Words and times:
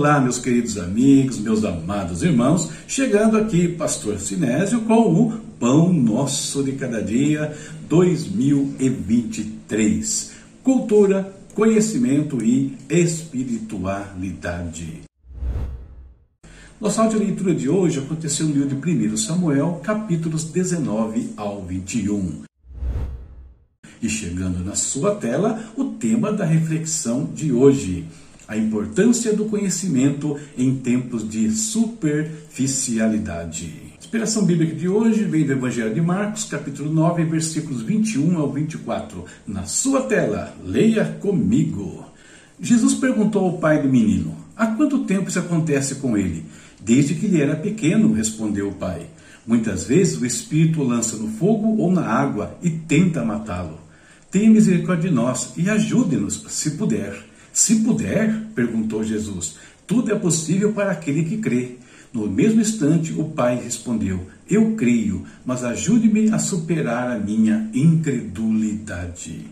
Olá, 0.00 0.18
meus 0.18 0.38
queridos 0.38 0.78
amigos, 0.78 1.38
meus 1.38 1.62
amados 1.62 2.22
irmãos, 2.22 2.70
chegando 2.88 3.36
aqui, 3.36 3.68
Pastor 3.68 4.18
Sinésio, 4.18 4.80
com 4.80 5.12
o 5.12 5.38
Pão 5.60 5.92
Nosso 5.92 6.64
de 6.64 6.72
Cada 6.72 7.02
Dia 7.02 7.54
2023. 7.86 10.30
Cultura, 10.64 11.30
conhecimento 11.54 12.42
e 12.42 12.78
espiritualidade. 12.88 15.02
Nossa 16.80 17.06
leitura 17.08 17.54
de 17.54 17.68
hoje 17.68 17.98
aconteceu 17.98 18.46
no 18.46 18.54
livro 18.54 18.74
de 18.74 19.12
1 19.12 19.18
Samuel, 19.18 19.82
capítulos 19.84 20.44
19 20.44 21.34
ao 21.36 21.62
21. 21.62 22.44
E 24.00 24.08
chegando 24.08 24.64
na 24.64 24.74
sua 24.74 25.16
tela, 25.16 25.62
o 25.76 25.84
tema 25.84 26.32
da 26.32 26.46
reflexão 26.46 27.28
de 27.34 27.52
hoje 27.52 28.08
a 28.50 28.56
importância 28.56 29.32
do 29.32 29.44
conhecimento 29.44 30.36
em 30.58 30.74
tempos 30.74 31.30
de 31.30 31.52
superficialidade. 31.52 33.72
A 33.94 33.98
inspiração 34.00 34.44
bíblica 34.44 34.74
de 34.74 34.88
hoje 34.88 35.22
vem 35.22 35.46
do 35.46 35.52
Evangelho 35.52 35.94
de 35.94 36.00
Marcos, 36.00 36.46
capítulo 36.46 36.92
9, 36.92 37.22
versículos 37.26 37.80
21 37.82 38.36
ao 38.36 38.52
24. 38.52 39.24
Na 39.46 39.66
sua 39.66 40.02
tela, 40.02 40.52
leia 40.64 41.04
comigo. 41.20 42.04
Jesus 42.60 42.94
perguntou 42.94 43.44
ao 43.44 43.58
pai 43.58 43.80
do 43.80 43.88
menino: 43.88 44.36
Há 44.56 44.66
quanto 44.66 45.04
tempo 45.04 45.28
isso 45.28 45.38
acontece 45.38 45.94
com 45.94 46.18
ele? 46.18 46.44
Desde 46.80 47.14
que 47.14 47.26
ele 47.26 47.40
era 47.40 47.54
pequeno, 47.54 48.12
respondeu 48.12 48.70
o 48.70 48.74
pai. 48.74 49.06
Muitas 49.46 49.84
vezes 49.84 50.20
o 50.20 50.26
espírito 50.26 50.80
o 50.80 50.84
lança 50.84 51.16
no 51.16 51.28
fogo 51.28 51.80
ou 51.80 51.92
na 51.92 52.04
água 52.04 52.58
e 52.60 52.68
tenta 52.68 53.24
matá-lo. 53.24 53.78
Tenha 54.28 54.50
misericórdia 54.50 55.08
de 55.08 55.14
nós 55.14 55.52
e 55.56 55.70
ajude-nos, 55.70 56.44
se 56.48 56.72
puder. 56.72 57.29
Se 57.60 57.80
puder, 57.80 58.46
perguntou 58.54 59.04
Jesus, 59.04 59.56
tudo 59.86 60.10
é 60.10 60.14
possível 60.14 60.72
para 60.72 60.92
aquele 60.92 61.24
que 61.24 61.36
crê. 61.36 61.76
No 62.10 62.26
mesmo 62.26 62.62
instante, 62.62 63.12
o 63.12 63.24
pai 63.24 63.60
respondeu: 63.62 64.26
Eu 64.48 64.74
creio, 64.76 65.26
mas 65.44 65.62
ajude-me 65.62 66.30
a 66.30 66.38
superar 66.38 67.10
a 67.10 67.18
minha 67.18 67.68
incredulidade. 67.74 69.44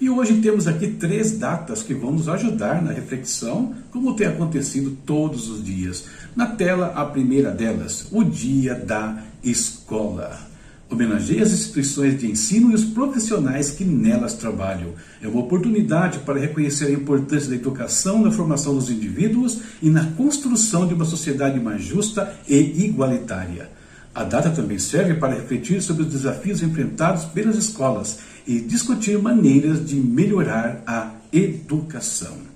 E 0.00 0.08
hoje 0.08 0.40
temos 0.40 0.66
aqui 0.66 0.92
três 0.92 1.32
datas 1.36 1.82
que 1.82 1.92
vão 1.92 2.12
nos 2.12 2.26
ajudar 2.26 2.82
na 2.82 2.92
reflexão, 2.92 3.74
como 3.90 4.16
tem 4.16 4.26
acontecido 4.26 4.96
todos 5.04 5.50
os 5.50 5.62
dias. 5.62 6.06
Na 6.34 6.46
tela, 6.46 6.94
a 6.96 7.04
primeira 7.04 7.50
delas, 7.50 8.08
o 8.10 8.24
dia 8.24 8.74
da 8.74 9.22
escola. 9.42 10.53
Homenageie 10.94 11.42
as 11.42 11.52
instituições 11.52 12.20
de 12.20 12.30
ensino 12.30 12.70
e 12.70 12.74
os 12.74 12.84
profissionais 12.84 13.70
que 13.70 13.84
nelas 13.84 14.34
trabalham. 14.34 14.92
É 15.20 15.26
uma 15.26 15.40
oportunidade 15.40 16.20
para 16.20 16.38
reconhecer 16.38 16.86
a 16.86 16.92
importância 16.92 17.50
da 17.50 17.56
educação 17.56 18.22
na 18.22 18.30
formação 18.30 18.74
dos 18.76 18.88
indivíduos 18.88 19.58
e 19.82 19.90
na 19.90 20.04
construção 20.12 20.86
de 20.86 20.94
uma 20.94 21.04
sociedade 21.04 21.58
mais 21.58 21.82
justa 21.82 22.32
e 22.48 22.84
igualitária. 22.84 23.68
A 24.14 24.22
data 24.22 24.50
também 24.50 24.78
serve 24.78 25.14
para 25.14 25.34
refletir 25.34 25.82
sobre 25.82 26.04
os 26.04 26.08
desafios 26.08 26.62
enfrentados 26.62 27.24
pelas 27.24 27.56
escolas 27.56 28.20
e 28.46 28.60
discutir 28.60 29.18
maneiras 29.18 29.84
de 29.84 29.96
melhorar 29.96 30.80
a 30.86 31.10
educação. 31.32 32.53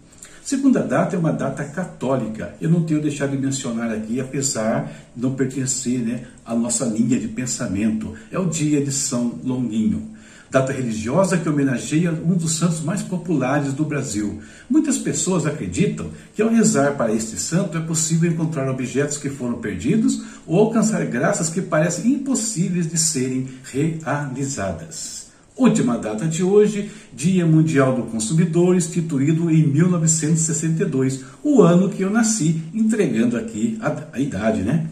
Segunda 0.48 0.80
data 0.80 1.14
é 1.14 1.18
uma 1.18 1.30
data 1.30 1.62
católica. 1.62 2.54
Eu 2.58 2.70
não 2.70 2.82
tenho 2.82 3.02
deixado 3.02 3.32
de 3.32 3.36
mencionar 3.36 3.90
aqui, 3.90 4.18
apesar 4.18 4.90
de 5.14 5.20
não 5.20 5.34
pertencer 5.34 6.00
né, 6.00 6.24
à 6.42 6.54
nossa 6.54 6.86
linha 6.86 7.20
de 7.20 7.28
pensamento. 7.28 8.14
É 8.32 8.38
o 8.38 8.46
dia 8.46 8.82
de 8.82 8.90
São 8.90 9.38
Longuinho. 9.44 10.10
Data 10.50 10.72
religiosa 10.72 11.36
que 11.36 11.50
homenageia 11.50 12.12
um 12.12 12.34
dos 12.34 12.56
santos 12.56 12.80
mais 12.80 13.02
populares 13.02 13.74
do 13.74 13.84
Brasil. 13.84 14.40
Muitas 14.70 14.96
pessoas 14.96 15.44
acreditam 15.44 16.08
que 16.34 16.40
ao 16.40 16.48
rezar 16.48 16.96
para 16.96 17.12
este 17.12 17.38
santo 17.38 17.76
é 17.76 17.82
possível 17.82 18.32
encontrar 18.32 18.70
objetos 18.70 19.18
que 19.18 19.28
foram 19.28 19.60
perdidos 19.60 20.22
ou 20.46 20.58
alcançar 20.60 21.04
graças 21.04 21.50
que 21.50 21.60
parecem 21.60 22.10
impossíveis 22.10 22.90
de 22.90 22.96
serem 22.96 23.48
realizadas. 23.64 25.27
Última 25.58 25.98
data 25.98 26.24
de 26.24 26.42
hoje, 26.44 26.88
Dia 27.12 27.44
Mundial 27.44 27.96
do 27.96 28.02
Consumidor, 28.02 28.76
instituído 28.76 29.50
em 29.50 29.66
1962, 29.66 31.24
o 31.42 31.62
ano 31.62 31.88
que 31.88 32.02
eu 32.02 32.10
nasci, 32.10 32.62
entregando 32.72 33.36
aqui 33.36 33.76
a, 33.80 34.04
a 34.12 34.20
idade, 34.20 34.62
né? 34.62 34.86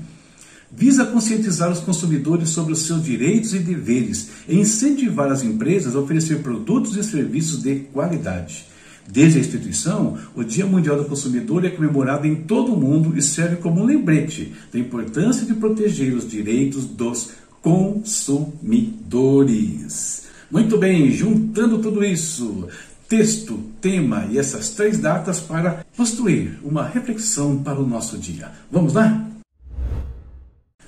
Visa 0.69 1.07
conscientizar 1.07 1.71
os 1.71 1.79
consumidores 1.79 2.49
sobre 2.49 2.73
os 2.73 2.81
seus 2.81 3.05
direitos 3.05 3.55
e 3.55 3.61
deveres 3.61 4.31
e 4.49 4.59
incentivar 4.59 5.31
as 5.31 5.45
empresas 5.45 5.95
a 5.95 6.01
oferecer 6.01 6.43
produtos 6.43 6.97
e 6.97 7.05
serviços 7.05 7.63
de 7.63 7.77
qualidade. 7.93 8.67
Desde 9.09 9.39
a 9.39 9.43
instituição, 9.43 10.19
o 10.35 10.43
Dia 10.43 10.67
Mundial 10.67 10.97
do 10.97 11.05
Consumidor 11.05 11.65
é 11.65 11.71
comemorado 11.71 12.27
em 12.27 12.35
todo 12.35 12.75
o 12.75 12.77
mundo 12.77 13.17
e 13.17 13.23
serve 13.23 13.55
como 13.57 13.83
um 13.83 13.87
lembrete 13.87 14.53
da 14.73 14.81
importância 14.81 15.47
de 15.47 15.55
proteger 15.55 16.13
os 16.13 16.29
direitos 16.29 16.87
dos 16.87 17.31
consumidores. 17.63 20.26
Muito 20.49 20.79
bem, 20.79 21.11
juntando 21.11 21.79
tudo 21.79 22.05
isso, 22.05 22.69
texto, 23.09 23.59
tema 23.81 24.29
e 24.31 24.39
essas 24.39 24.71
três 24.71 24.99
datas 24.99 25.41
para 25.41 25.85
construir 25.97 26.61
uma 26.63 26.87
reflexão 26.87 27.63
para 27.63 27.81
o 27.81 27.87
nosso 27.87 28.17
dia. 28.17 28.53
Vamos 28.71 28.95
lá? 28.95 29.27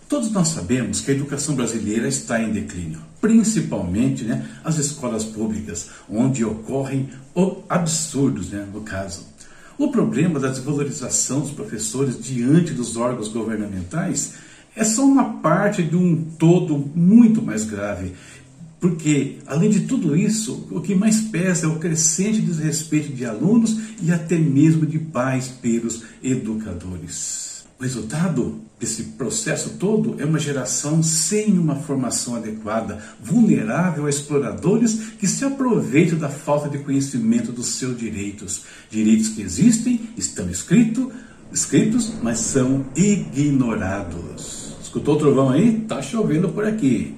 Todos 0.08 0.30
nós 0.30 0.48
sabemos 0.48 1.00
que 1.00 1.10
a 1.10 1.14
educação 1.14 1.56
brasileira 1.56 2.06
está 2.06 2.40
em 2.40 2.52
declínio, 2.52 3.00
principalmente 3.20 4.22
né, 4.24 4.48
as 4.62 4.78
escolas 4.78 5.24
públicas, 5.24 5.90
onde 6.08 6.44
ocorrem 6.44 7.10
absurdos, 7.68 8.50
né, 8.50 8.64
no 8.72 8.82
caso. 8.82 9.26
O 9.76 9.90
problema 9.90 10.38
da 10.38 10.48
desvalorização 10.48 11.40
dos 11.40 11.50
professores 11.50 12.16
diante 12.18 12.72
dos 12.72 12.96
órgãos 12.96 13.28
governamentais 13.28 14.34
é 14.74 14.84
só 14.84 15.04
uma 15.04 15.40
parte 15.40 15.82
de 15.82 15.96
um 15.96 16.24
todo 16.38 16.78
muito 16.94 17.42
mais 17.42 17.64
grave 17.64 18.14
porque, 18.80 19.38
além 19.46 19.70
de 19.70 19.80
tudo 19.80 20.16
isso, 20.16 20.68
o 20.70 20.80
que 20.80 20.94
mais 20.94 21.20
pesa 21.20 21.66
é 21.66 21.68
o 21.68 21.78
crescente 21.78 22.40
desrespeito 22.40 23.12
de 23.12 23.24
alunos 23.24 23.76
e 24.00 24.12
até 24.12 24.38
mesmo 24.38 24.86
de 24.86 24.98
pais 24.98 25.48
pelos 25.48 26.02
educadores. 26.22 27.48
O 27.78 27.82
resultado 27.82 28.60
desse 28.78 29.02
processo 29.02 29.70
todo 29.78 30.20
é 30.20 30.24
uma 30.24 30.38
geração 30.38 31.02
sem 31.02 31.58
uma 31.58 31.76
formação 31.76 32.36
adequada, 32.36 33.02
vulnerável 33.20 34.06
a 34.06 34.10
exploradores 34.10 35.12
que 35.18 35.26
se 35.26 35.44
aproveitam 35.44 36.18
da 36.18 36.28
falta 36.28 36.68
de 36.68 36.78
conhecimento 36.78 37.50
dos 37.50 37.66
seus 37.66 37.98
direitos. 37.98 38.62
Direitos 38.90 39.28
que 39.30 39.42
existem, 39.42 40.00
estão 40.16 40.48
escrito, 40.48 41.10
escritos, 41.52 42.12
mas 42.22 42.38
são 42.38 42.86
ignorados. 42.96 44.76
Escutou 44.82 45.16
o 45.16 45.18
trovão 45.18 45.50
aí? 45.50 45.80
Tá 45.86 46.00
chovendo 46.00 46.48
por 46.48 46.64
aqui. 46.64 47.14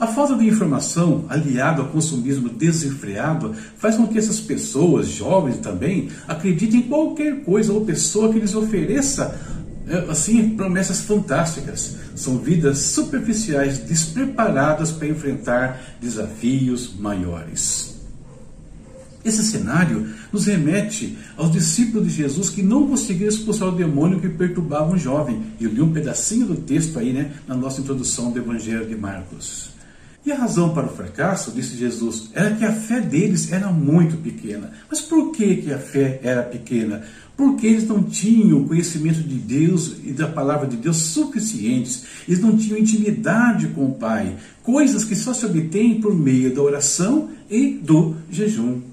A 0.00 0.06
falta 0.06 0.34
de 0.34 0.48
informação, 0.48 1.26
aliada 1.28 1.82
ao 1.82 1.88
consumismo 1.88 2.48
desenfreado, 2.48 3.54
faz 3.76 3.96
com 3.96 4.06
que 4.06 4.16
essas 4.16 4.40
pessoas, 4.40 5.06
jovens 5.08 5.58
também, 5.58 6.08
acreditem 6.26 6.80
em 6.80 6.84
qualquer 6.84 7.44
coisa 7.44 7.70
ou 7.70 7.84
pessoa 7.84 8.32
que 8.32 8.38
lhes 8.38 8.54
ofereça 8.54 9.38
é, 9.86 10.10
assim 10.10 10.56
promessas 10.56 11.02
fantásticas. 11.02 11.96
São 12.16 12.38
vidas 12.38 12.78
superficiais, 12.78 13.80
despreparadas 13.80 14.90
para 14.90 15.06
enfrentar 15.06 15.78
desafios 16.00 16.94
maiores. 16.98 18.00
Esse 19.22 19.44
cenário 19.44 20.08
nos 20.32 20.46
remete 20.46 21.18
aos 21.36 21.52
discípulos 21.52 22.08
de 22.08 22.14
Jesus 22.14 22.48
que 22.48 22.62
não 22.62 22.88
conseguiram 22.88 23.28
expulsar 23.28 23.68
o 23.68 23.76
demônio 23.76 24.18
que 24.18 24.30
perturbava 24.30 24.94
um 24.94 24.98
jovem. 24.98 25.42
Eu 25.60 25.70
li 25.70 25.82
um 25.82 25.92
pedacinho 25.92 26.46
do 26.46 26.56
texto 26.56 26.98
aí, 26.98 27.12
né, 27.12 27.32
na 27.46 27.54
nossa 27.54 27.82
introdução 27.82 28.32
do 28.32 28.38
Evangelho 28.38 28.86
de 28.86 28.96
Marcos. 28.96 29.78
E 30.24 30.30
a 30.30 30.36
razão 30.36 30.74
para 30.74 30.86
o 30.86 30.94
fracasso, 30.94 31.50
disse 31.50 31.76
Jesus, 31.76 32.30
era 32.34 32.54
que 32.54 32.64
a 32.64 32.72
fé 32.72 33.00
deles 33.00 33.50
era 33.50 33.68
muito 33.68 34.18
pequena. 34.18 34.70
Mas 34.88 35.00
por 35.00 35.32
que, 35.32 35.56
que 35.56 35.72
a 35.72 35.78
fé 35.78 36.20
era 36.22 36.42
pequena? 36.42 37.02
Porque 37.34 37.66
eles 37.66 37.88
não 37.88 38.02
tinham 38.02 38.64
conhecimento 38.64 39.22
de 39.22 39.36
Deus 39.36 39.96
e 40.04 40.12
da 40.12 40.28
palavra 40.28 40.66
de 40.66 40.76
Deus 40.76 40.98
suficientes. 40.98 42.04
Eles 42.28 42.40
não 42.40 42.54
tinham 42.54 42.78
intimidade 42.78 43.68
com 43.68 43.86
o 43.86 43.94
Pai. 43.94 44.36
Coisas 44.62 45.04
que 45.04 45.16
só 45.16 45.32
se 45.32 45.46
obtêm 45.46 46.02
por 46.02 46.14
meio 46.14 46.54
da 46.54 46.60
oração 46.60 47.30
e 47.48 47.78
do 47.82 48.14
jejum. 48.30 48.89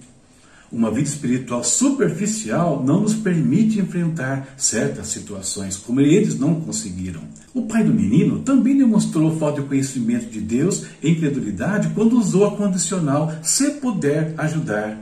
Uma 0.69 0.91
vida 0.91 1.07
espiritual 1.07 1.63
superficial 1.63 2.83
não 2.85 3.01
nos 3.01 3.13
permite 3.13 3.79
enfrentar 3.79 4.53
certas 4.57 5.07
situações, 5.07 5.77
como 5.77 6.01
eles 6.01 6.37
não 6.37 6.59
conseguiram. 6.59 7.21
O 7.53 7.61
pai 7.63 7.85
do 7.85 7.93
menino 7.93 8.39
também 8.39 8.77
demonstrou 8.77 9.37
falta 9.39 9.61
de 9.61 9.67
conhecimento 9.67 10.29
de 10.29 10.41
Deus 10.41 10.85
e 11.01 11.09
incredulidade 11.09 11.89
quando 11.95 12.17
usou 12.19 12.45
a 12.45 12.57
condicional 12.57 13.33
se 13.41 13.71
puder 13.71 14.33
ajudar. 14.37 14.97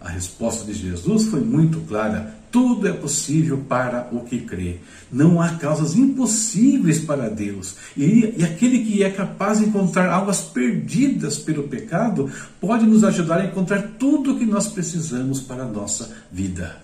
A 0.00 0.08
resposta 0.08 0.64
de 0.64 0.72
Jesus 0.72 1.26
foi 1.26 1.40
muito 1.40 1.80
clara: 1.80 2.34
tudo 2.50 2.88
é 2.88 2.92
possível 2.92 3.58
para 3.68 4.08
o 4.12 4.20
que 4.20 4.38
crê. 4.38 4.78
Não 5.10 5.40
há 5.40 5.50
causas 5.50 5.96
impossíveis 5.96 6.98
para 7.00 7.28
Deus. 7.28 7.76
E, 7.96 8.34
e, 8.38 8.44
aquele 8.44 8.84
que 8.84 9.02
é 9.02 9.10
capaz 9.10 9.58
de 9.58 9.66
encontrar 9.66 10.10
almas 10.10 10.40
perdidas 10.40 11.38
pelo 11.38 11.64
pecado 11.64 12.30
pode 12.60 12.86
nos 12.86 13.04
ajudar 13.04 13.40
a 13.40 13.46
encontrar 13.46 13.82
tudo 13.98 14.32
o 14.32 14.38
que 14.38 14.44
nós 14.44 14.68
precisamos 14.68 15.40
para 15.40 15.62
a 15.62 15.68
nossa 15.68 16.12
vida. 16.30 16.76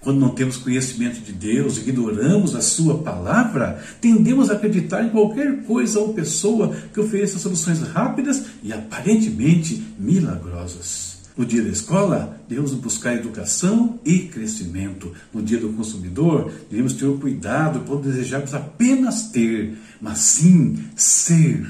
Quando 0.00 0.20
não 0.20 0.30
temos 0.30 0.58
conhecimento 0.58 1.20
de 1.20 1.32
Deus, 1.32 1.78
ignoramos 1.78 2.54
a 2.54 2.60
Sua 2.60 2.98
palavra, 2.98 3.82
tendemos 4.02 4.50
a 4.50 4.52
acreditar 4.52 5.02
em 5.02 5.08
qualquer 5.08 5.62
coisa 5.62 5.98
ou 5.98 6.12
pessoa 6.12 6.76
que 6.92 7.00
ofereça 7.00 7.38
soluções 7.38 7.80
rápidas 7.80 8.44
e 8.62 8.70
aparentemente 8.70 9.82
milagrosas. 9.98 11.13
No 11.36 11.44
dia 11.44 11.62
da 11.62 11.70
escola, 11.70 12.40
devemos 12.48 12.72
buscar 12.74 13.14
educação 13.14 13.98
e 14.04 14.20
crescimento. 14.20 15.12
No 15.32 15.42
dia 15.42 15.58
do 15.58 15.72
consumidor, 15.72 16.52
devemos 16.70 16.92
ter 16.92 17.06
o 17.06 17.18
cuidado 17.18 17.80
por 17.80 18.00
desejarmos 18.00 18.54
apenas 18.54 19.30
ter, 19.30 19.76
mas 20.00 20.18
sim 20.18 20.78
ser. 20.94 21.66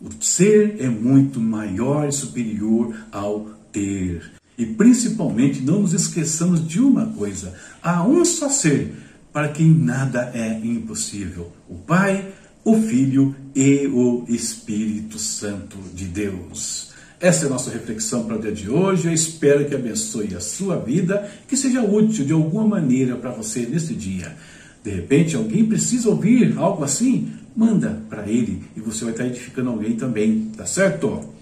O 0.00 0.08
ser 0.20 0.76
é 0.80 0.88
muito 0.88 1.38
maior 1.38 2.08
e 2.08 2.12
superior 2.12 2.92
ao 3.12 3.50
ter. 3.70 4.32
E 4.58 4.66
principalmente 4.66 5.62
não 5.62 5.82
nos 5.82 5.92
esqueçamos 5.92 6.66
de 6.66 6.80
uma 6.80 7.06
coisa: 7.06 7.54
há 7.80 8.04
um 8.04 8.24
só 8.24 8.48
ser 8.48 8.94
para 9.32 9.48
quem 9.48 9.72
nada 9.72 10.32
é 10.34 10.58
impossível: 10.58 11.52
o 11.68 11.76
Pai, 11.76 12.32
o 12.64 12.76
Filho 12.80 13.34
e 13.54 13.86
o 13.86 14.24
Espírito 14.28 15.20
Santo 15.20 15.78
de 15.94 16.04
Deus. 16.04 16.91
Essa 17.22 17.44
é 17.44 17.46
a 17.46 17.50
nossa 17.50 17.70
reflexão 17.70 18.24
para 18.24 18.34
o 18.34 18.40
dia 18.40 18.50
de 18.50 18.68
hoje. 18.68 19.06
Eu 19.06 19.14
espero 19.14 19.64
que 19.64 19.76
abençoe 19.76 20.34
a 20.34 20.40
sua 20.40 20.76
vida, 20.76 21.30
que 21.46 21.56
seja 21.56 21.80
útil 21.80 22.24
de 22.24 22.32
alguma 22.32 22.66
maneira 22.66 23.14
para 23.14 23.30
você 23.30 23.60
neste 23.64 23.94
dia. 23.94 24.36
De 24.82 24.90
repente, 24.90 25.36
alguém 25.36 25.64
precisa 25.64 26.08
ouvir 26.08 26.58
algo 26.58 26.82
assim? 26.82 27.32
Manda 27.54 28.02
para 28.10 28.28
ele 28.28 28.64
e 28.76 28.80
você 28.80 29.04
vai 29.04 29.12
estar 29.12 29.24
edificando 29.24 29.70
alguém 29.70 29.94
também, 29.94 30.50
tá 30.56 30.66
certo? 30.66 31.32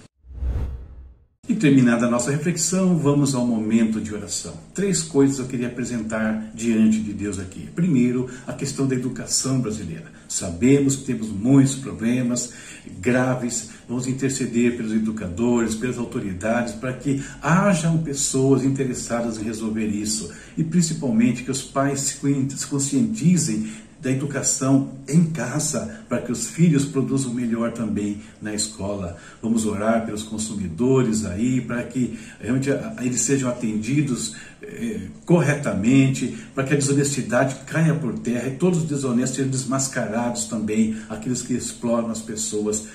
Terminada 1.61 2.07
a 2.07 2.11
nossa 2.11 2.31
reflexão, 2.31 2.97
vamos 2.97 3.35
ao 3.35 3.47
momento 3.47 4.01
de 4.01 4.15
oração. 4.15 4.55
Três 4.73 5.03
coisas 5.03 5.39
eu 5.39 5.45
queria 5.45 5.67
apresentar 5.67 6.51
diante 6.55 6.99
de 7.01 7.13
Deus 7.13 7.39
aqui. 7.39 7.69
Primeiro, 7.75 8.31
a 8.47 8.55
questão 8.55 8.87
da 8.87 8.95
educação 8.95 9.61
brasileira. 9.61 10.07
Sabemos 10.27 10.97
que 10.97 11.05
temos 11.05 11.29
muitos 11.29 11.75
problemas 11.75 12.55
graves, 12.99 13.69
vamos 13.87 14.07
interceder 14.07 14.75
pelos 14.79 14.93
educadores, 14.93 15.75
pelas 15.75 15.99
autoridades, 15.99 16.73
para 16.73 16.95
que 16.95 17.23
hajam 17.43 17.99
pessoas 17.99 18.65
interessadas 18.65 19.39
em 19.39 19.45
resolver 19.45 19.87
isso. 19.87 20.33
E 20.57 20.65
principalmente 20.65 21.43
que 21.43 21.51
os 21.51 21.61
pais 21.61 22.01
se 22.01 22.67
conscientizem 22.69 23.71
da 24.01 24.11
educação 24.11 24.93
em 25.07 25.25
casa, 25.27 26.03
para 26.09 26.23
que 26.23 26.33
os 26.33 26.49
filhos 26.49 26.87
produzam 26.87 27.35
melhor 27.35 27.73
também 27.73 28.21
na 28.41 28.55
escola. 28.55 29.17
Vamos 29.43 29.67
orar 29.67 30.07
pelos 30.07 30.23
consumidores 30.23 31.25
aí, 31.27 31.61
para 31.61 31.83
que 31.85 32.19
realmente 32.41 32.71
eles 33.01 33.21
sejam 33.21 33.51
atendidos 33.51 34.35
eh, 34.63 35.09
corretamente, 35.27 36.37
para 36.55 36.65
que 36.65 36.75
a 36.75 36.77
desonestidade 36.77 37.57
caia 37.67 37.95
por 37.95 38.19
terra 38.19 38.49
e 38.49 38.57
todos 38.57 38.81
os 38.81 38.85
desonestos 38.85 39.37
sejam 39.37 39.51
desmascarados 39.51 40.47
também, 40.47 40.97
aqueles 41.09 41.43
que 41.43 41.53
exploram 41.53 42.11
as 42.11 42.23
pessoas 42.23 42.87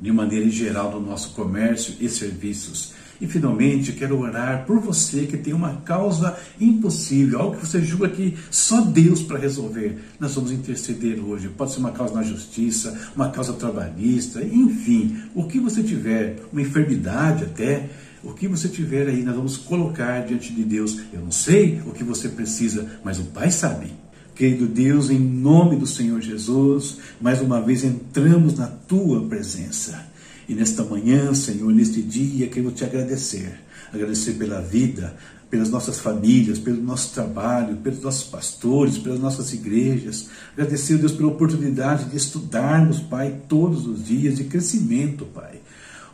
de 0.00 0.12
maneira 0.12 0.48
geral 0.48 0.92
no 0.92 1.00
nosso 1.00 1.30
comércio 1.30 1.94
e 2.00 2.08
serviços. 2.08 2.92
E 3.20 3.26
finalmente, 3.26 3.92
quero 3.92 4.18
orar 4.18 4.64
por 4.66 4.80
você 4.80 5.26
que 5.26 5.36
tem 5.36 5.52
uma 5.52 5.76
causa 5.82 6.36
impossível, 6.60 7.40
algo 7.40 7.56
que 7.56 7.66
você 7.66 7.80
julga 7.80 8.08
que 8.08 8.36
só 8.50 8.80
Deus 8.80 9.22
para 9.22 9.38
resolver. 9.38 9.98
Nós 10.18 10.34
vamos 10.34 10.50
interceder 10.50 11.18
hoje. 11.24 11.48
Pode 11.48 11.72
ser 11.72 11.78
uma 11.78 11.92
causa 11.92 12.14
na 12.14 12.22
justiça, 12.22 13.12
uma 13.14 13.30
causa 13.30 13.52
trabalhista, 13.52 14.42
enfim, 14.42 15.16
o 15.34 15.44
que 15.44 15.60
você 15.60 15.82
tiver, 15.82 16.36
uma 16.52 16.62
enfermidade 16.62 17.44
até, 17.44 17.90
o 18.24 18.32
que 18.32 18.46
você 18.46 18.68
tiver 18.68 19.08
aí, 19.08 19.22
nós 19.22 19.34
vamos 19.34 19.56
colocar 19.56 20.20
diante 20.24 20.52
de 20.52 20.62
Deus. 20.62 20.98
Eu 21.12 21.20
não 21.20 21.32
sei 21.32 21.80
o 21.86 21.92
que 21.92 22.04
você 22.04 22.28
precisa, 22.28 22.86
mas 23.04 23.18
o 23.18 23.24
Pai 23.24 23.50
sabe. 23.50 23.92
Querido 24.34 24.66
Deus, 24.66 25.10
em 25.10 25.18
nome 25.18 25.76
do 25.76 25.86
Senhor 25.86 26.20
Jesus, 26.20 26.98
mais 27.20 27.40
uma 27.40 27.60
vez 27.60 27.84
entramos 27.84 28.56
na 28.56 28.66
tua 28.66 29.22
presença. 29.28 30.11
E 30.48 30.54
nesta 30.54 30.82
manhã, 30.84 31.32
Senhor, 31.34 31.72
neste 31.72 32.02
dia, 32.02 32.48
quero 32.48 32.70
te 32.70 32.84
agradecer. 32.84 33.60
Agradecer 33.92 34.34
pela 34.34 34.60
vida, 34.60 35.14
pelas 35.50 35.68
nossas 35.70 35.98
famílias, 35.98 36.58
pelo 36.58 36.82
nosso 36.82 37.12
trabalho, 37.12 37.76
pelos 37.76 38.00
nossos 38.00 38.24
pastores, 38.24 38.98
pelas 38.98 39.20
nossas 39.20 39.52
igrejas. 39.52 40.28
Agradecer, 40.54 40.96
Deus, 40.96 41.12
pela 41.12 41.28
oportunidade 41.28 42.06
de 42.06 42.16
estudarmos, 42.16 43.00
Pai, 43.00 43.40
todos 43.48 43.86
os 43.86 44.04
dias, 44.04 44.36
de 44.36 44.44
crescimento, 44.44 45.26
Pai. 45.26 45.60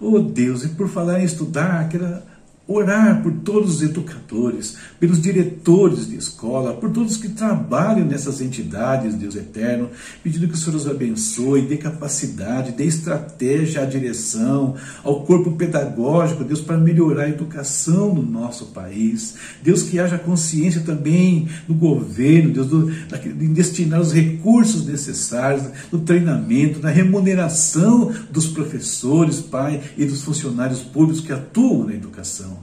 Oh 0.00 0.20
Deus, 0.20 0.64
e 0.64 0.69
por 0.69 0.88
falar 0.88 1.20
em 1.20 1.24
estudar, 1.24 1.88
quero 1.88 2.20
orar 2.69 3.23
por 3.23 3.32
todos 3.32 3.76
os 3.76 3.82
educadores, 3.82 4.76
pelos 5.00 5.23
diretores 5.23 6.06
de 6.06 6.17
escola, 6.17 6.75
por 6.75 6.91
todos 6.91 7.17
que 7.17 7.31
trabalham 7.31 8.05
nessas 8.06 8.43
entidades, 8.43 9.15
Deus 9.15 9.35
eterno, 9.35 9.88
pedindo 10.23 10.47
que 10.47 10.53
o 10.53 10.56
Senhor 10.56 10.76
os 10.76 10.87
abençoe, 10.87 11.62
dê 11.62 11.79
capacidade, 11.79 12.73
dê 12.73 12.85
estratégia 12.85 13.82
à 13.82 13.87
direção, 13.87 14.75
ao 15.03 15.23
corpo 15.23 15.53
pedagógico, 15.53 16.44
Deus, 16.44 16.61
para 16.61 16.76
melhorar 16.76 17.25
a 17.25 17.29
educação 17.31 18.15
no 18.15 18.23
nosso 18.23 18.67
país. 18.67 19.37
Deus, 19.62 19.82
que 19.82 19.99
haja 19.99 20.19
consciência 20.19 20.82
também 20.82 21.49
no 21.67 21.75
governo, 21.75 22.53
Deus, 22.53 22.67
do, 22.67 22.93
destinar 23.55 23.99
os 23.99 24.12
recursos 24.12 24.87
necessários 24.87 25.65
no 25.91 26.00
treinamento, 26.00 26.81
na 26.81 26.91
remuneração 26.91 28.12
dos 28.31 28.47
professores, 28.47 29.41
Pai, 29.41 29.81
e 29.97 30.05
dos 30.05 30.23
funcionários 30.23 30.81
públicos 30.81 31.25
que 31.25 31.32
atuam 31.32 31.87
na 31.87 31.94
educação. 31.94 32.57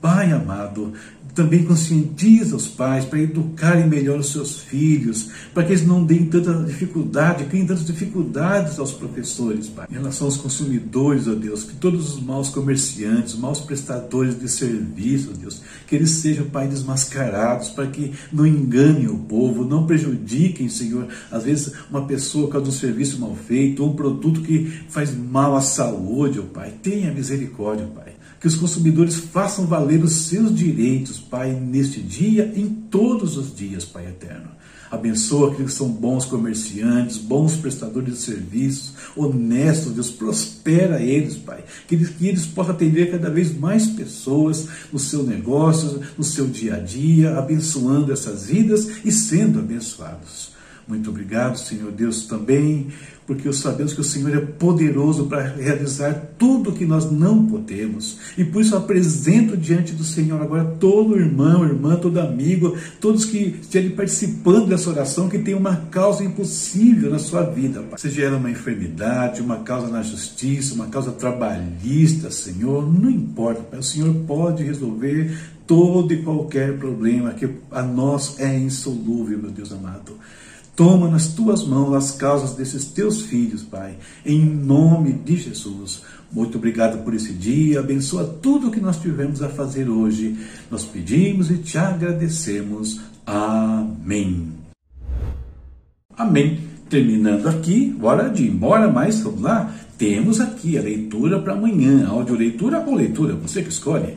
Pai 0.00 0.32
amado, 0.32 0.94
também 1.34 1.64
conscientiza 1.64 2.56
os 2.56 2.66
pais 2.66 3.04
para 3.04 3.20
educarem 3.20 3.86
melhor 3.86 4.18
os 4.18 4.32
seus 4.32 4.60
filhos, 4.60 5.30
para 5.54 5.64
que 5.64 5.72
eles 5.72 5.86
não 5.86 6.04
deem 6.04 6.26
tanta 6.26 6.52
dificuldade, 6.64 7.44
criem 7.44 7.66
tantas 7.66 7.86
dificuldades 7.86 8.78
aos 8.78 8.92
professores, 8.92 9.68
Pai. 9.68 9.86
Em 9.90 9.94
relação 9.94 10.26
aos 10.26 10.36
consumidores, 10.36 11.28
ó 11.28 11.34
Deus, 11.34 11.64
que 11.64 11.74
todos 11.74 12.14
os 12.14 12.22
maus 12.22 12.48
comerciantes, 12.48 13.36
maus 13.36 13.60
prestadores 13.60 14.38
de 14.38 14.48
serviço, 14.48 15.30
ó 15.34 15.38
Deus, 15.38 15.62
que 15.86 15.94
eles 15.94 16.10
sejam, 16.10 16.46
Pai, 16.46 16.66
desmascarados, 16.66 17.68
para 17.68 17.86
que 17.86 18.12
não 18.32 18.46
enganem 18.46 19.06
o 19.06 19.18
povo, 19.18 19.64
não 19.64 19.86
prejudiquem, 19.86 20.68
Senhor, 20.68 21.08
às 21.30 21.44
vezes 21.44 21.72
uma 21.90 22.06
pessoa 22.06 22.46
por 22.46 22.52
causa 22.52 22.70
de 22.70 22.76
um 22.76 22.78
serviço 22.78 23.20
mal 23.20 23.36
feito, 23.36 23.82
ou 23.82 23.90
um 23.90 23.96
produto 23.96 24.40
que 24.40 24.82
faz 24.88 25.14
mal 25.14 25.56
à 25.56 25.60
saúde, 25.60 26.40
ó 26.40 26.42
Pai. 26.42 26.72
Tenha 26.82 27.12
misericórdia, 27.12 27.86
Pai 27.94 28.19
que 28.40 28.46
os 28.46 28.56
consumidores 28.56 29.16
façam 29.16 29.66
valer 29.66 30.02
os 30.02 30.12
seus 30.12 30.54
direitos, 30.54 31.20
Pai, 31.20 31.52
neste 31.52 32.00
dia, 32.00 32.50
em 32.56 32.68
todos 32.68 33.36
os 33.36 33.54
dias, 33.54 33.84
Pai 33.84 34.06
eterno. 34.06 34.48
Abençoa 34.90 35.52
aqueles 35.52 35.72
que 35.72 35.78
são 35.78 35.88
bons 35.88 36.24
comerciantes, 36.24 37.16
bons 37.16 37.54
prestadores 37.54 38.14
de 38.14 38.20
serviços, 38.20 38.94
honestos, 39.14 39.92
Deus, 39.92 40.10
prospera 40.10 41.00
eles, 41.00 41.36
Pai. 41.36 41.62
Que 41.86 41.94
eles, 41.94 42.08
que 42.08 42.26
eles 42.26 42.46
possam 42.46 42.74
atender 42.74 43.10
cada 43.10 43.30
vez 43.30 43.56
mais 43.56 43.86
pessoas 43.86 44.66
no 44.92 44.98
seu 44.98 45.22
negócio, 45.22 46.00
no 46.18 46.24
seu 46.24 46.46
dia 46.46 46.74
a 46.74 46.78
dia, 46.80 47.38
abençoando 47.38 48.12
essas 48.12 48.46
vidas 48.46 48.88
e 49.04 49.12
sendo 49.12 49.60
abençoados. 49.60 50.50
Muito 50.88 51.08
obrigado, 51.08 51.56
Senhor 51.56 51.92
Deus, 51.92 52.26
também 52.26 52.88
porque 53.30 53.52
sabemos 53.52 53.92
que 53.92 54.00
o 54.00 54.04
Senhor 54.04 54.34
é 54.34 54.40
poderoso 54.40 55.26
para 55.26 55.42
realizar 55.42 56.32
tudo 56.36 56.70
o 56.70 56.72
que 56.72 56.84
nós 56.84 57.12
não 57.12 57.46
podemos. 57.46 58.18
E 58.36 58.44
por 58.44 58.60
isso 58.60 58.74
apresento 58.74 59.56
diante 59.56 59.92
do 59.92 60.02
Senhor 60.02 60.42
agora 60.42 60.64
todo 60.80 61.16
irmão, 61.16 61.64
irmã, 61.64 61.94
todo 61.94 62.18
amigo, 62.18 62.76
todos 63.00 63.24
que 63.24 63.56
estiverem 63.60 63.94
participando 63.94 64.66
dessa 64.66 64.90
oração, 64.90 65.28
que 65.28 65.38
tem 65.38 65.54
uma 65.54 65.76
causa 65.76 66.24
impossível 66.24 67.08
na 67.08 67.20
sua 67.20 67.42
vida. 67.44 67.82
Pai. 67.82 68.00
Seja 68.00 68.24
ela 68.24 68.36
uma 68.36 68.50
enfermidade, 68.50 69.40
uma 69.40 69.58
causa 69.58 69.86
na 69.86 70.02
justiça, 70.02 70.74
uma 70.74 70.88
causa 70.88 71.12
trabalhista, 71.12 72.32
Senhor, 72.32 72.92
não 72.92 73.08
importa, 73.08 73.62
Pai. 73.62 73.78
o 73.78 73.84
Senhor 73.84 74.12
pode 74.26 74.64
resolver 74.64 75.38
todo 75.68 76.12
e 76.12 76.20
qualquer 76.24 76.76
problema 76.78 77.30
que 77.30 77.48
a 77.70 77.80
nós 77.80 78.40
é 78.40 78.58
insolúvel, 78.58 79.38
meu 79.38 79.52
Deus 79.52 79.70
amado. 79.70 80.18
Toma 80.76 81.08
nas 81.08 81.28
tuas 81.28 81.66
mãos 81.66 81.94
as 81.94 82.12
causas 82.12 82.54
desses 82.54 82.86
teus 82.86 83.22
filhos, 83.22 83.62
Pai, 83.62 83.96
em 84.24 84.44
nome 84.44 85.12
de 85.12 85.36
Jesus. 85.36 86.02
Muito 86.32 86.58
obrigado 86.58 87.02
por 87.04 87.12
esse 87.12 87.32
dia, 87.32 87.80
abençoa 87.80 88.24
tudo 88.24 88.68
o 88.68 88.70
que 88.70 88.80
nós 88.80 88.98
tivemos 88.98 89.42
a 89.42 89.48
fazer 89.48 89.88
hoje. 89.88 90.38
Nós 90.70 90.84
pedimos 90.84 91.50
e 91.50 91.58
te 91.58 91.76
agradecemos. 91.76 93.00
Amém. 93.26 94.48
Amém. 96.16 96.60
Terminando 96.88 97.46
aqui, 97.48 97.96
hora 98.02 98.28
de 98.28 98.44
ir 98.44 98.50
embora, 98.50 98.90
mas 98.90 99.20
vamos 99.20 99.42
lá. 99.42 99.72
Temos 99.96 100.40
aqui 100.40 100.78
a 100.78 100.82
leitura 100.82 101.40
para 101.40 101.52
amanhã, 101.52 102.06
áudio 102.08 102.34
leitura 102.34 102.80
ou 102.80 102.94
leitura, 102.94 103.34
você 103.34 103.62
que 103.62 103.68
escolhe. 103.68 104.16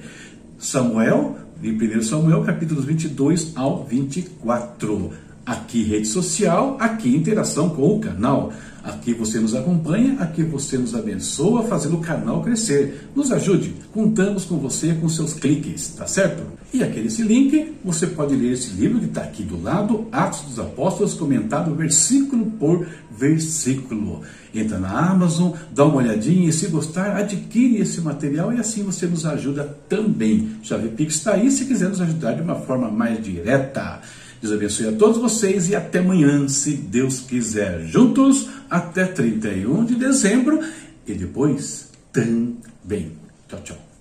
Samuel, 0.58 1.38
em 1.62 1.72
1 1.72 2.02
Samuel, 2.04 2.42
capítulos 2.44 2.86
22 2.86 3.54
ao 3.56 3.86
24. 3.86 5.12
Aqui 5.46 5.84
rede 5.84 6.08
social, 6.08 6.78
aqui 6.80 7.14
interação 7.14 7.70
com 7.70 7.96
o 7.96 8.00
canal. 8.00 8.54
Aqui 8.82 9.14
você 9.14 9.40
nos 9.40 9.54
acompanha, 9.56 10.18
aqui 10.20 10.44
você 10.44 10.78
nos 10.78 10.96
abençoa, 10.96 11.64
fazendo 11.64 11.98
o 11.98 12.02
canal 12.02 12.42
crescer. 12.42 13.10
Nos 13.16 13.32
ajude, 13.32 13.76
contamos 13.94 14.46
com 14.46 14.58
você 14.58 14.94
com 14.94 15.08
seus 15.08 15.34
cliques, 15.34 15.90
tá 15.98 16.06
certo? 16.06 16.44
E 16.74 16.82
aqui 16.82 17.02
nesse 17.02 17.24
link 17.24 17.76
você 17.84 18.08
pode 18.08 18.36
ler 18.36 18.54
esse 18.54 18.72
livro 18.72 19.00
que 19.00 19.06
está 19.06 19.22
aqui 19.22 19.44
do 19.44 19.62
lado, 19.62 20.08
Atos 20.12 20.42
dos 20.42 20.60
Apóstolos, 20.60 21.14
comentado 21.14 21.76
versículo 21.76 22.46
por 22.52 22.88
versículo. 23.12 24.22
Entra 24.54 24.80
na 24.80 25.12
Amazon, 25.12 25.52
dá 25.72 25.86
uma 25.86 25.98
olhadinha 25.98 26.50
e 26.50 26.54
se 26.54 26.68
gostar, 26.68 27.16
adquire 27.18 27.78
esse 27.78 28.02
material 28.02 28.54
e 28.54 28.60
assim 28.60 28.84
você 28.84 29.06
nos 29.08 29.26
ajuda 29.26 29.78
também. 29.90 30.58
Chave 30.62 30.90
Pix 30.90 31.16
está 31.16 31.34
aí 31.34 31.52
se 31.52 31.66
quiser 31.66 31.90
nos 31.90 32.02
ajudar 32.02 32.34
de 32.34 32.42
uma 32.42 32.56
forma 32.56 32.90
mais 32.90 33.22
direta. 33.24 34.02
Deus 34.44 34.56
abençoe 34.56 34.88
a 34.90 34.92
todos 34.92 35.20
vocês 35.20 35.70
e 35.70 35.76
até 35.76 36.00
amanhã, 36.00 36.50
se 36.50 36.74
Deus 36.74 37.22
quiser. 37.22 37.86
Juntos 37.86 38.50
até 38.70 39.06
31 39.06 39.86
de 39.86 39.96
dezembro 39.96 40.60
e 41.08 41.14
depois 41.14 41.88
também. 42.12 43.14
Tchau, 43.48 43.62
tchau. 43.64 43.93